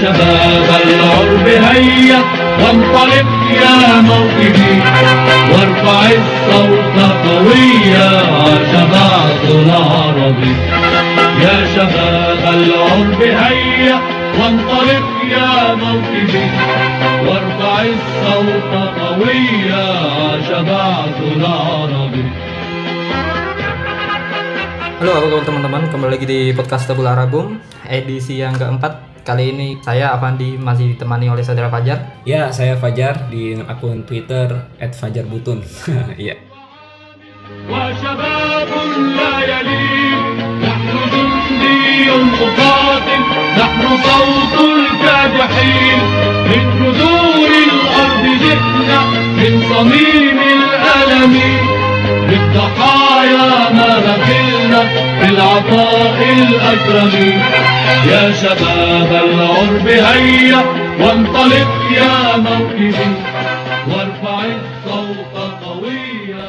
[0.00, 2.20] شباب العرب هيا
[2.60, 3.28] وانطلق
[3.62, 4.72] يا موكبي
[5.52, 10.54] وارفع الصوت قويا عاش بعثنا عربي
[11.44, 13.96] يا شباب العرب هيا
[14.40, 15.06] وانطلق
[15.36, 16.44] يا موكبي
[17.26, 19.84] وارفع الصوت قويا
[20.16, 22.24] عاش بعثنا عربي
[24.96, 29.68] Halo apa kabar teman-teman, kembali lagi di podcast Tabula Arabum edisi yang keempat Kali ini
[29.82, 35.66] saya Avandi masih ditemani oleh saudara Fajar Ya, saya Fajar di akun Twitter @fajarbutun.
[36.14, 36.46] Iya.
[37.70, 38.68] وشباب
[39.18, 40.20] لا يلين
[40.62, 43.22] نحن جندي مقاتل
[43.58, 45.98] نحن صوت الكادحين
[46.50, 49.00] من جذور الأرض جئنا
[49.38, 51.34] من صميم الألم
[52.30, 54.82] للضحايا ما بخلنا
[55.20, 57.42] بالعطاء الأكرم
[58.11, 60.61] يا شباب العرب هيا
[60.99, 61.67] وانطلق
[61.97, 62.93] يا موكبي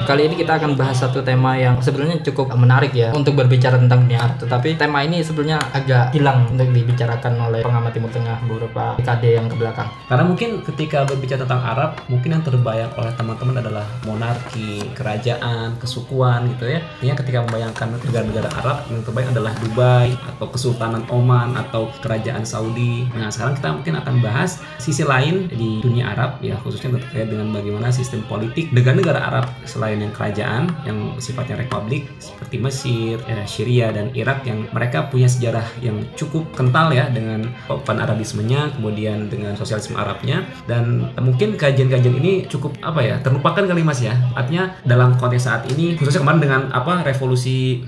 [0.03, 4.07] Kali ini kita akan bahas satu tema yang sebenarnya cukup menarik ya untuk berbicara tentang
[4.07, 8.99] dunia Arab Tetapi tema ini sebenarnya agak hilang untuk dibicarakan oleh pengamat Timur Tengah beberapa
[8.99, 13.57] dekade yang ke belakang Karena mungkin ketika berbicara tentang Arab, mungkin yang terbayang oleh teman-teman
[13.61, 16.81] adalah monarki, kerajaan, kesukuan gitu ya.
[16.81, 23.05] Artinya ketika membayangkan negara-negara Arab, yang terbayang adalah Dubai atau Kesultanan Oman atau Kerajaan Saudi.
[23.13, 27.53] Nah, sekarang kita mungkin akan bahas sisi lain di dunia Arab ya, khususnya terkait dengan
[27.53, 33.91] bagaimana sistem politik negara-negara Arab selain yang kerajaan yang sifatnya republik seperti Mesir, ya, Syria
[33.91, 37.51] dan Irak yang mereka punya sejarah yang cukup kental ya dengan
[37.85, 40.47] pan Arabismenya, kemudian dengan sosialisme Arabnya.
[40.65, 44.15] Dan mungkin kajian-kajian ini cukup apa ya terlupakan kali Mas ya.
[44.33, 47.83] Artinya dalam konteks saat ini khususnya kemarin dengan apa revolusi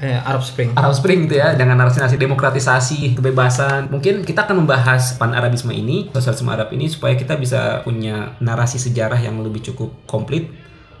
[0.00, 0.72] eh, Arab Spring.
[0.74, 3.92] Arab Spring gitu ya dengan narasi-narasi demokratisasi kebebasan.
[3.92, 8.80] Mungkin kita akan membahas pan Arabisme ini sosialisme Arab ini supaya kita bisa punya narasi
[8.80, 10.50] sejarah yang lebih cukup komplit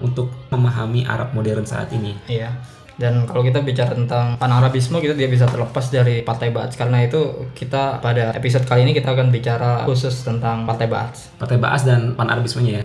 [0.00, 2.52] untuk memahami Arab modern saat ini Iya.
[3.00, 7.48] Dan kalau kita bicara tentang panarabisme kita tidak bisa terlepas dari Partai Ba'ath karena itu
[7.56, 11.32] kita pada episode kali ini kita akan bicara khusus tentang Partai Ba'ath.
[11.40, 12.84] Partai Baas dan pan Arabismenya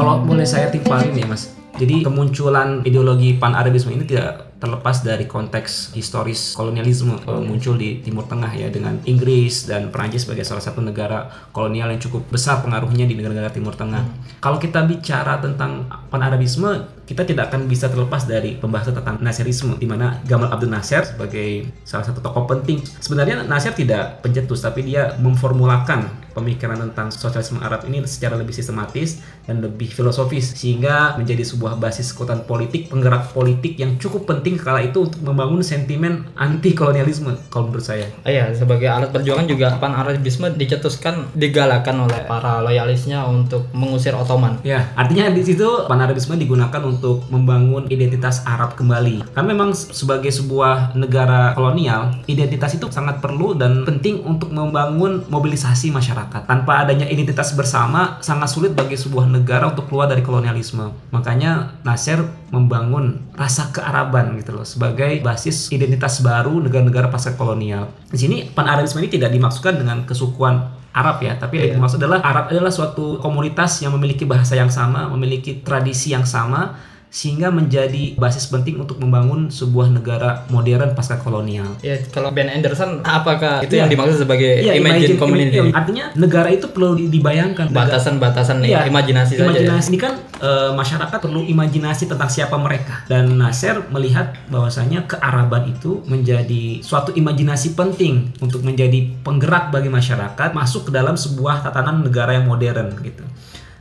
[0.00, 5.24] kalau boleh saya timpalin ya mas jadi kemunculan ideologi pan Arabisme ini tidak terlepas dari
[5.24, 10.60] konteks historis kolonialisme eh, muncul di Timur Tengah ya dengan Inggris dan Prancis sebagai salah
[10.60, 14.04] satu negara kolonial yang cukup besar pengaruhnya di negara-negara Timur Tengah.
[14.44, 19.74] Kalau kita bicara tentang pan Arabisme, kita tidak akan bisa terlepas dari pembahasan tentang Nasirisme
[19.80, 22.84] di mana Gamal Abdel Nasser sebagai salah satu tokoh penting.
[23.02, 29.20] Sebenarnya Nasser tidak pencetus tapi dia memformulakan pemikiran tentang sosialisme Arab ini secara lebih sistematis
[29.46, 34.86] dan lebih filosofis sehingga menjadi sebuah basis kekuatan politik, penggerak politik yang cukup penting kala
[34.86, 38.06] itu untuk membangun sentimen anti kolonialisme kalau menurut saya.
[38.22, 44.62] Iya, sebagai alat perjuangan juga panarabisme dicetuskan digalakan oleh para loyalisnya untuk mengusir Ottoman.
[44.62, 49.34] Ya, artinya di situ panarabisme digunakan untuk membangun identitas Arab kembali.
[49.34, 55.90] Karena memang sebagai sebuah negara kolonial, identitas itu sangat perlu dan penting untuk membangun mobilisasi
[55.90, 56.29] masyarakat.
[56.30, 61.10] Tanpa adanya identitas bersama, sangat sulit bagi sebuah negara untuk keluar dari kolonialisme.
[61.10, 62.22] Makanya Nasser
[62.54, 67.90] membangun rasa kearaban gitu loh sebagai basis identitas baru negara-negara pasca kolonial.
[68.10, 72.50] Di sini panarabisme ini tidak dimaksudkan dengan kesukuan Arab ya, tapi yang dimaksud adalah Arab
[72.50, 76.74] adalah suatu komunitas yang memiliki bahasa yang sama, memiliki tradisi yang sama,
[77.10, 81.66] sehingga menjadi basis penting untuk membangun sebuah negara modern pasca kolonial.
[81.82, 83.82] Ya, kalau Ben Anderson apakah itu Iya.
[83.84, 85.58] yang dimaksud sebagai Iya, imagine, community?
[85.58, 87.74] iya, artinya negara itu perlu di- dibayangkan.
[87.74, 89.42] Batasan-batasan Iya, imajinasi saja.
[89.42, 89.50] ya.
[89.50, 95.66] imajinasi ini kan eh, masyarakat perlu imajinasi tentang siapa mereka dan Nasser melihat bahwasanya kearaban
[95.68, 102.00] itu menjadi suatu imajinasi penting untuk menjadi penggerak bagi masyarakat masuk ke dalam sebuah tatanan
[102.00, 103.26] negara yang modern gitu.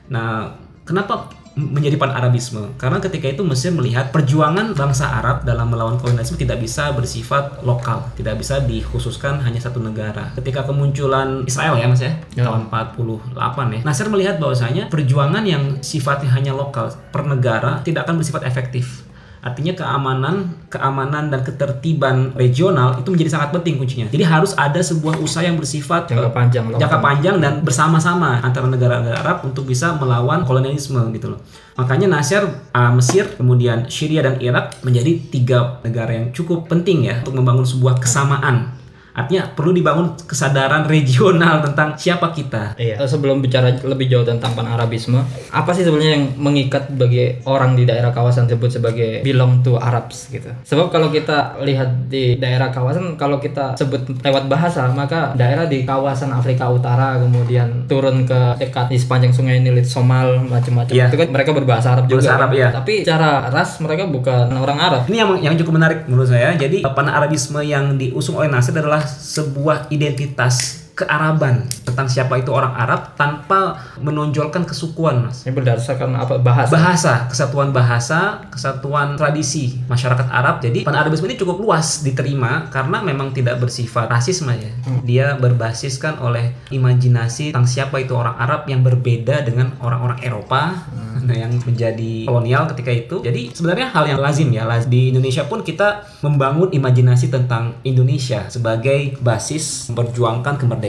[0.09, 1.29] Nah, kenapa
[1.59, 2.72] menjadi pan Arabisme?
[2.79, 8.08] Karena ketika itu Mesir melihat perjuangan bangsa Arab dalam melawan kolonialisme tidak bisa bersifat lokal,
[8.16, 10.32] tidak bisa dikhususkan hanya satu negara.
[10.40, 12.47] Ketika kemunculan Israel ya Mas ya, Ya.
[12.47, 13.79] tahun 48 ya.
[13.84, 19.09] Nasir melihat bahwasanya perjuangan yang sifatnya hanya lokal per negara tidak akan bersifat efektif.
[19.40, 24.08] Artinya keamanan, keamanan dan ketertiban regional itu menjadi sangat penting kuncinya.
[24.12, 28.68] Jadi harus ada sebuah usaha yang bersifat Jangka eh, panjang, jangka panjang dan bersama-sama antara
[28.68, 31.40] negara-negara Arab untuk bisa melawan kolonialisme gitu loh.
[31.80, 32.44] Makanya Nasir
[32.76, 37.64] uh, Mesir, kemudian Syria dan Irak menjadi tiga negara yang cukup penting ya untuk membangun
[37.64, 38.78] sebuah kesamaan
[39.19, 42.79] Artinya perlu dibangun kesadaran regional tentang siapa kita.
[42.79, 43.03] Iya.
[43.03, 45.19] Sebelum bicara lebih jauh tentang pan-Arabisme,
[45.51, 50.31] apa sih sebenarnya yang mengikat bagi orang di daerah kawasan tersebut sebagai belong to Arabs
[50.31, 50.47] gitu?
[50.63, 55.83] Sebab kalau kita lihat di daerah kawasan, kalau kita sebut lewat bahasa, maka daerah di
[55.83, 61.07] kawasan Afrika Utara kemudian turun ke dekat di sepanjang sungai Nil, Somal macam-macam Iya.
[61.09, 62.21] itu kan mereka berbahasa Arab juga.
[62.21, 62.59] Berbahasa Arab, kan?
[62.59, 62.67] iya.
[62.71, 65.01] Tapi secara ras mereka bukan orang Arab.
[65.09, 66.53] Ini yang yang cukup menarik menurut saya.
[66.55, 73.16] Jadi pan-Arabisme yang diusung oleh Nasir adalah sebuah identitas kearaban tentang siapa itu orang Arab
[73.16, 75.47] tanpa menonjolkan kesukuan, Mas.
[75.47, 76.72] Ini berdasarkan apa bahasa?
[76.75, 80.59] Bahasa, kesatuan bahasa, kesatuan tradisi masyarakat Arab.
[80.59, 84.72] Jadi pan-Arabisme ini cukup luas diterima karena memang tidak bersifat rasisme ya.
[85.07, 90.75] Dia berbasiskan oleh imajinasi tentang siapa itu orang Arab yang berbeda dengan orang-orang Eropa
[91.23, 93.16] nah, yang menjadi kolonial ketika itu.
[93.23, 94.66] Jadi sebenarnya hal yang lazim ya.
[94.85, 100.89] Di Indonesia pun kita membangun imajinasi tentang Indonesia sebagai basis memperjuangkan kemerdekaan.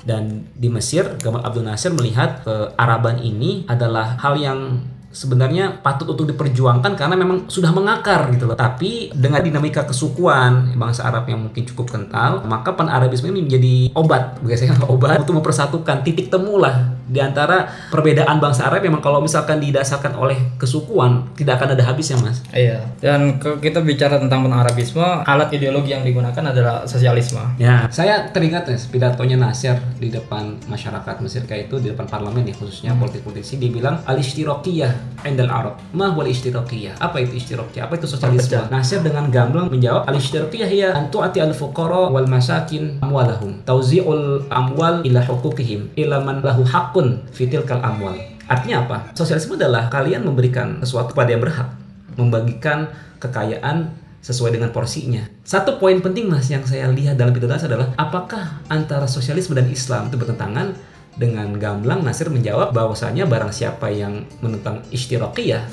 [0.00, 4.80] Dan di Mesir, Gamal Abdul Nasir melihat kearaban ini adalah hal yang
[5.10, 8.56] sebenarnya patut untuk diperjuangkan karena memang sudah mengakar gitu loh.
[8.56, 14.38] Tapi dengan dinamika kesukuan bangsa Arab yang mungkin cukup kental, maka pan-Arabisme ini menjadi obat,
[14.40, 19.58] biasanya obat untuk mempersatukan titik temu lah di antara perbedaan bangsa Arab memang kalau misalkan
[19.58, 22.38] didasarkan oleh kesukuan tidak akan ada habisnya, Mas.
[22.54, 22.86] Iya.
[23.02, 27.42] Dan ke- kita bicara tentang pan-Arabisme, alat ideologi yang digunakan adalah sosialisme.
[27.58, 32.46] Ya, saya teringat ya pidatonya Nasir di depan masyarakat Mesir kayak itu di depan parlemen
[32.46, 35.74] ya khususnya politik-politisi dia bilang al ishtirokiyah endal Arab.
[35.96, 37.00] Ma wal ishtirokiyah?
[37.02, 37.90] Apa itu ishtirokiyah?
[37.90, 38.70] Apa itu sosialisme?
[38.70, 44.46] Nasir dengan gamblang menjawab al ishtirokiyah ya antu ati al fuqara wal masakin amwalahum tauzi'ul
[44.52, 46.99] amwal ila hukukihim ila man lahu haqqun
[47.34, 48.16] fitil kal amwal.
[48.50, 48.96] Artinya apa?
[49.14, 51.70] Sosialisme adalah kalian memberikan sesuatu pada yang berhak,
[52.18, 52.90] membagikan
[53.22, 55.24] kekayaan sesuai dengan porsinya.
[55.46, 60.12] Satu poin penting mas yang saya lihat dalam pidato adalah apakah antara sosialisme dan Islam
[60.12, 60.76] itu bertentangan?
[61.16, 65.66] Dengan gamblang Nasir menjawab bahwasanya barang siapa yang menentang ishtirokiyah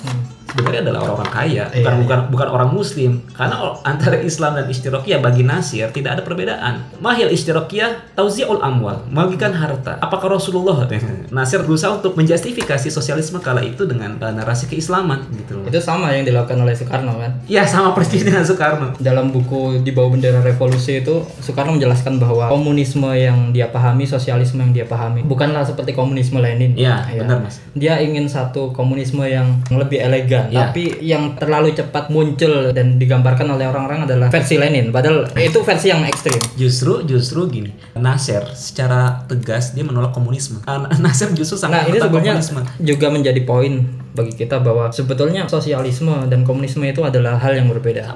[0.58, 3.12] sebenarnya adalah orang-orang kaya, bukan Iya, bukan bukan orang muslim.
[3.36, 6.88] Karena antara Islam dan ishtirokiyah bagi Nasir tidak ada perbedaan.
[7.04, 10.00] Mahil ishtirokiyah tauzi'ul amwal, membagikan harta.
[10.00, 10.88] Apakah Rasulullah
[11.36, 15.66] Nasir berusaha untuk menjustifikasi sosialisme kala itu dengan narasi keislaman gitu loh.
[15.68, 17.32] Itu sama yang dilakukan oleh Soekarno kan.
[17.46, 18.96] Ya sama persis dengan Soekarno.
[18.98, 24.64] Dalam buku di bawah bendera revolusi itu Soekarno menjelaskan bahwa komunisme yang dia pahami, sosialisme
[24.64, 26.74] yang dia pahami bukanlah seperti komunisme Lenin.
[26.74, 27.60] Iya, benar, Mas.
[27.76, 30.72] Dia ingin satu komunisme yang lebih elegan, Iya.
[30.72, 34.90] tapi yang terlalu cepat muncul dan digambarkan oleh orang-orang adalah versi Lenin.
[34.90, 36.40] Padahal itu versi yang ekstrim.
[36.56, 40.64] Justru justru gini, Nasir secara tegas dia menolak komunisme.
[41.04, 42.62] Nasir justru Nah, sangat ini menentang sebenarnya komunisme.
[42.80, 43.74] juga menjadi poin
[44.14, 48.16] bagi kita bahwa sebetulnya sosialisme dan komunisme itu adalah hal yang berbeda.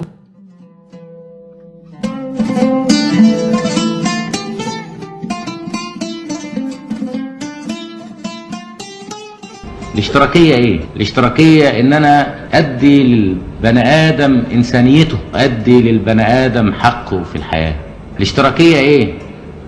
[9.94, 17.74] الاشتراكية إيه؟ الاشتراكية إن أنا أدي للبني آدم إنسانيته أدي للبني آدم حقه في الحياة
[18.16, 19.14] الاشتراكية إيه؟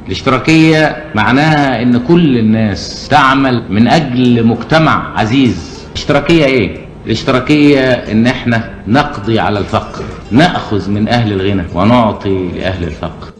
[0.07, 8.71] الاشتراكية معناها إن كل الناس تعمل من أجل مجتمع عزيز الاشتراكية إيه؟ الاشتراكية إن إحنا
[8.89, 13.34] نقضي على الفقر نأخذ من أهل الغنى ونعطي لأهل الفقر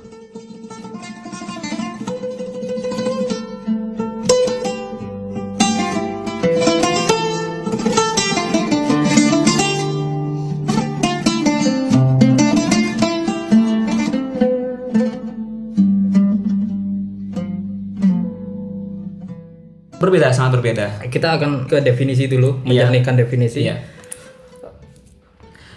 [20.55, 20.87] sangat berbeda.
[21.11, 22.87] Kita akan ke definisi dulu, Iya.
[22.87, 23.67] menjernihkan definisi.
[23.67, 23.77] Iya.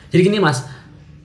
[0.07, 0.63] Jadi gini mas,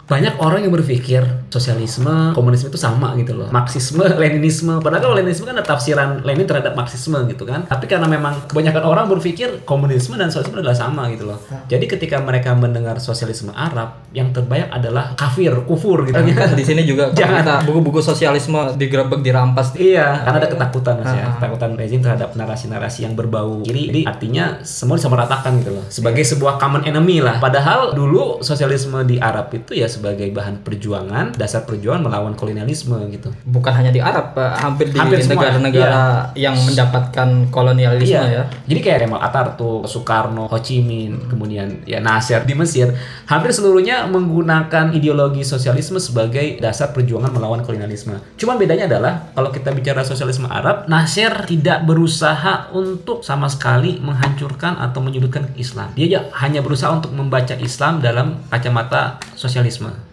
[0.08, 3.48] banyak orang yang berpikir sosialisme, komunisme itu sama gitu loh.
[3.48, 4.80] Marxisme, Leninisme.
[4.80, 7.64] Padahal kalau Leninisme kan ada tafsiran Lenin terhadap Marxisme gitu kan.
[7.64, 11.38] Tapi karena memang kebanyakan orang berpikir komunisme dan sosialisme adalah sama gitu loh.
[11.66, 16.16] Jadi ketika mereka mendengar sosialisme Arab, yang terbayang adalah kafir, kufur gitu.
[16.16, 17.62] Kan di sini juga kalau Jangan.
[17.62, 19.74] buku-buku sosialisme digerebek, dirampas.
[19.74, 21.32] Iya, karena ada ketakutan mas ya, Ah.
[21.36, 23.88] ketakutan rezim terhadap narasi-narasi yang berbau kiri.
[23.88, 27.36] Jadi artinya semua disamaratakan gitu loh, sebagai sebuah common enemy lah.
[27.36, 33.34] Padahal dulu sosialisme di Arab itu ya sebagai bahan perjuangan, dasar perjuangan melawan kolonialisme gitu.
[33.42, 34.62] Bukan hanya di Arab, Pak.
[34.62, 38.22] hampir di negara-negara yang mendapatkan kolonialisme Iya.
[38.30, 38.44] ya.
[38.70, 42.94] Jadi kayak Kemal Atatürk, Soekarno, Ho Chi Minh, kemudian ya Nasir di Mesir,
[43.26, 48.14] hampir seluruhnya menggunakan ideologi sosialisme sebagai dasar perjuangan melawan kolonialisme.
[48.38, 54.78] Cuman bedanya adalah kalau kita bicara sosialisme Arab, Nasir tidak berusaha untuk sama sekali menghancurkan
[54.78, 55.90] atau menyudutkan Islam.
[55.98, 60.11] Dia hanya berusaha untuk membaca Islam dalam kacamata sosialisme.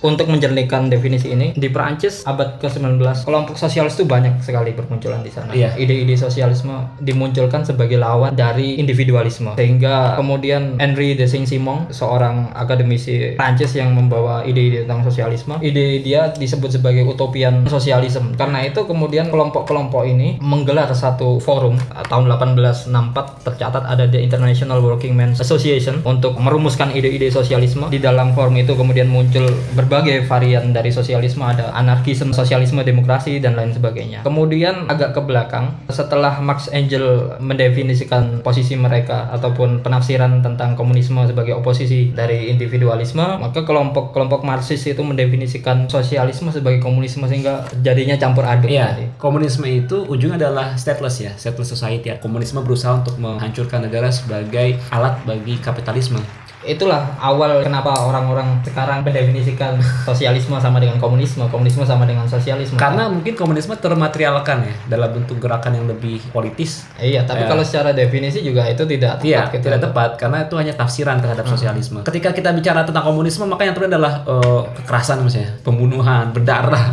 [0.00, 5.30] Untuk menjernihkan definisi ini di Perancis abad ke-19 kelompok sosialis itu banyak sekali bermunculan di
[5.32, 5.52] sana.
[5.52, 5.76] Iya.
[5.76, 13.76] Ide-ide sosialisme dimunculkan sebagai lawan dari individualisme sehingga kemudian Henri de Saint-Simon seorang akademisi Prancis
[13.76, 18.32] yang membawa ide-ide tentang sosialisme, ide dia disebut sebagai utopian sosialisme.
[18.40, 21.76] Karena itu kemudian kelompok-kelompok ini menggelar satu forum
[22.08, 27.92] tahun 1864 tercatat ada the International Working Men's Association untuk merumuskan ide-ide sosialisme.
[27.92, 29.44] Di dalam forum itu kemudian muncul
[29.90, 34.22] berbagai varian dari sosialisme, ada anarkisme, sosialisme, demokrasi dan lain sebagainya.
[34.22, 41.58] Kemudian agak ke belakang setelah Marx Engel mendefinisikan posisi mereka ataupun penafsiran tentang komunisme sebagai
[41.58, 48.70] oposisi dari individualisme, maka kelompok-kelompok Marxis itu mendefinisikan sosialisme sebagai komunisme sehingga jadinya campur aduk
[48.70, 49.04] Iya, tadi.
[49.18, 52.14] komunisme itu ujungnya adalah stateless ya, stateless society.
[52.22, 56.22] Komunisme berusaha untuk menghancurkan negara sebagai alat bagi kapitalisme.
[56.60, 62.76] Itulah awal kenapa orang-orang sekarang mendefinisikan sosialisme sama dengan komunisme, komunisme sama dengan sosialisme.
[62.76, 66.84] Karena mungkin komunisme termaterialkan ya dalam bentuk gerakan yang lebih politis.
[67.00, 67.48] Iya, tapi Ya.
[67.48, 69.64] kalau secara definisi juga itu tidak tepat Iya, gitu.
[69.72, 72.04] tidak tepat karena itu hanya tafsiran terhadap sosialisme.
[72.04, 76.92] Ketika kita bicara tentang komunisme, maka yang terjadi adalah eh, kekerasan misalnya, pembunuhan, berdarah.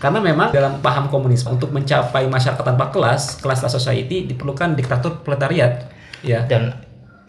[0.00, 5.90] karena memang dalam paham komunisme untuk mencapai masyarakat tanpa kelas, kelas society diperlukan diktator proletariat.
[6.20, 6.44] Ya.
[6.44, 6.76] dan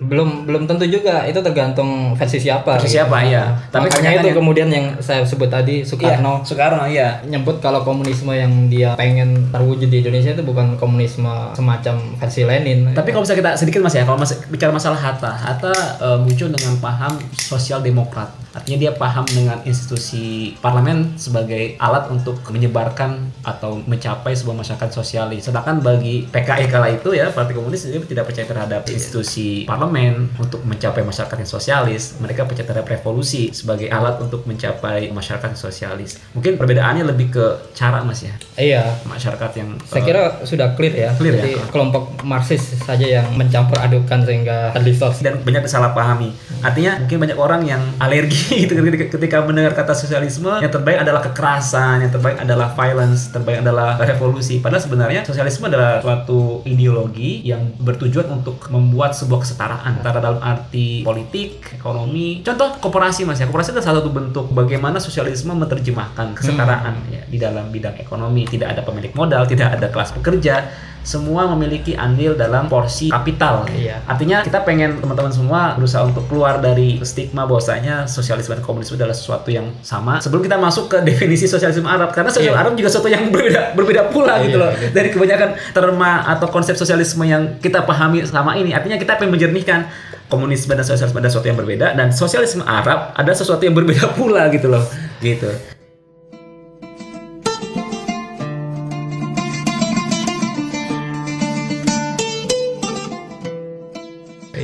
[0.01, 2.81] belum belum tentu juga itu tergantung versi siapa.
[2.81, 3.53] Versi siapa, iya.
[3.69, 7.09] Tapi Makanya itu kemudian yang saya sebut tadi Soekarno Iya, Soekarno iya.
[7.21, 12.97] nyebut kalau komunisme yang dia pengen terwujud di Indonesia itu bukan komunisme semacam versi Lenin.
[12.97, 16.49] Tapi kalau bisa kita sedikit mas ya, kalau mas bicara masalah Hatta, Hatta eh, muncul
[16.49, 18.40] dengan paham sosial demokrat.
[18.51, 25.47] Artinya dia paham dengan institusi parlemen sebagai alat untuk menyebarkan atau mencapai sebuah masyarakat sosialis.
[25.47, 30.61] Sedangkan bagi PKI kala itu ya, Partai Komunis dia tidak percaya terhadap institusi parlemen untuk
[30.67, 32.19] mencapai masyarakat yang sosialis.
[32.19, 36.19] Mereka percaya terhadap revolusi sebagai alat untuk mencapai masyarakat sosialis.
[36.35, 40.93] Mungkin perbedaannya lebih ke cara mas ya, iya, masyarakat yang saya eh, kira sudah clear
[40.93, 41.09] ya.
[41.15, 41.43] Clear ya?
[41.43, 45.23] Jadi kelompok Marxis saja yang mencampur adukkan sehingga terdistorsi.
[45.23, 46.33] dan banyak disalahpahami.
[46.65, 51.21] Artinya mungkin banyak orang yang alergi gitu ketika, ketika mendengar kata sosialisme yang terbaik adalah
[51.23, 54.59] kekerasan, yang terbaik adalah violence, terbaik adalah revolusi.
[54.59, 61.05] Padahal sebenarnya sosialisme adalah suatu ideologi yang bertujuan untuk membuat sebuah kesetaraan antara dalam arti
[61.05, 62.41] politik, ekonomi.
[62.41, 63.47] Contoh koperasi Mas ya.
[63.47, 68.47] Koperasi adalah salah satu bentuk bagaimana sosialisme menerjemahkan kesetaraan ya di dalam bidang ekonomi.
[68.47, 70.67] Tidak ada pemilik modal, tidak ada kelas pekerja,
[71.01, 73.65] semua memiliki andil dalam porsi kapital.
[73.73, 74.05] Iya.
[74.05, 79.17] Artinya kita pengen teman-teman semua berusaha untuk keluar dari stigma bahwasanya sosialisme dan komunisme adalah
[79.17, 80.21] sesuatu yang sama.
[80.21, 82.63] Sebelum kita masuk ke definisi sosialisme Arab, karena sosialisme Iya.
[82.67, 84.89] Arab juga sesuatu yang berbeda berbeda pula Iya, gitu loh iya.
[84.93, 88.73] dari kebanyakan terma atau konsep sosialisme yang kita pahami sama ini.
[88.75, 89.89] Artinya kita pengen menjernihkan
[90.31, 94.47] komunisme dan sosialisme ada sesuatu yang berbeda dan sosialisme Arab ada sesuatu yang berbeda pula
[94.53, 94.85] gitu loh.
[95.19, 95.70] Gitu.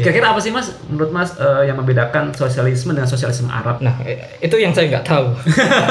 [0.08, 3.84] Kira-kira apa sih mas, menurut mas eh, yang membedakan sosialisme dengan sosialisme Arab?
[3.84, 4.00] Nah,
[4.40, 5.28] itu yang saya nggak tahu.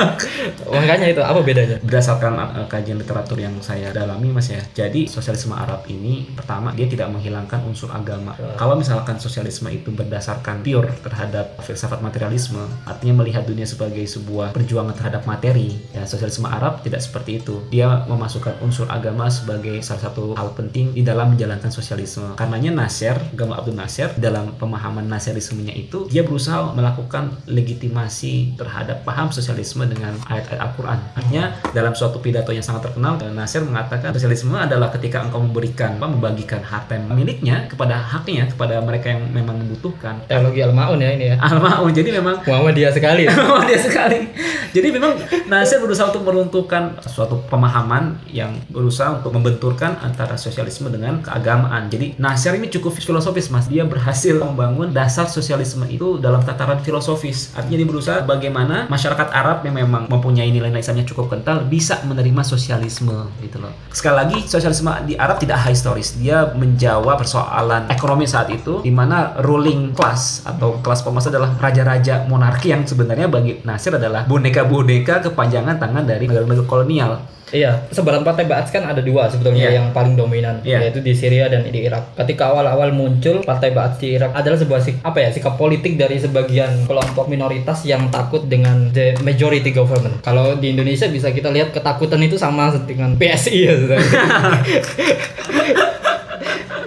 [0.73, 1.77] Makanya itu apa bedanya?
[1.83, 6.89] berdasarkan uh, kajian literatur yang saya dalami mas ya jadi sosialisme Arab ini pertama dia
[6.89, 13.45] tidak menghilangkan unsur agama kalau misalkan sosialisme itu berdasarkan pure terhadap filsafat materialisme artinya melihat
[13.45, 18.89] dunia sebagai sebuah perjuangan terhadap materi ya sosialisme Arab tidak seperti itu dia memasukkan unsur
[18.89, 24.06] agama sebagai salah satu hal penting di dalam menjalankan sosialisme karenanya Nasir Gamal Abdul Nasir
[24.15, 30.99] dalam pemahaman Nasirismenya itu dia berusaha melakukan legitimasi terhadap paham sosialisme dengan ayat-ayat Al-Quran.
[31.19, 31.45] Artinya
[31.75, 36.63] dalam suatu pidato yang sangat terkenal, Nasir mengatakan sosialisme adalah ketika engkau memberikan, apa, membagikan
[36.63, 40.23] harta miliknya kepada haknya, kepada mereka yang memang membutuhkan.
[40.29, 41.37] Teologi Al-Maun ya ini ya.
[41.41, 41.93] Al-Ma'un.
[41.93, 43.25] Jadi memang Muhammadiyah sekali.
[43.47, 44.27] Oh, dia sekali.
[44.75, 51.23] Jadi memang Nasir berusaha untuk meruntuhkan suatu pemahaman yang berusaha untuk membenturkan antara sosialisme dengan
[51.23, 51.87] keagamaan.
[51.89, 53.71] Jadi Nasir ini cukup filosofis, Mas.
[53.71, 57.57] Dia berhasil membangun dasar sosialisme itu dalam tataran filosofis.
[57.57, 62.45] Artinya dia berusaha bagaimana masyarakat Arab yang memang mempunyai nilai-nilai Islamnya cukup kental bisa menerima
[62.45, 63.73] sosialisme gitu loh.
[63.89, 66.21] Sekali lagi sosialisme di Arab tidak historis.
[66.21, 72.29] Dia menjawab persoalan ekonomi saat itu di mana ruling class atau kelas penguasa adalah raja-raja
[72.29, 77.36] monarki yang sebenarnya bagi Nasir adalah boneka-boneka kepanjangan tangan dari negara-negara kolonial.
[77.47, 79.79] Iya, sebaran partai Ba'ath kan ada dua sebetulnya Iya.
[79.79, 80.83] yang paling dominan, Iya.
[80.83, 82.19] yaitu di Syria dan di Irak.
[82.19, 86.19] Ketika awal-awal muncul partai Ba'ath di Irak adalah sebuah sik apa ya sikap politik dari
[86.19, 90.19] sebagian kelompok minoritas yang takut dengan the majority government.
[90.21, 93.75] Kalau di Indonesia bisa kita lihat ketakutan itu sama dengan PSI ya.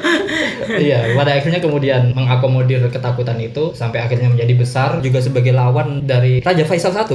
[0.79, 6.39] Iya, pada akhirnya kemudian mengakomodir ketakutan itu sampai akhirnya menjadi besar juga sebagai lawan dari
[6.39, 7.07] Raja Faisal salah.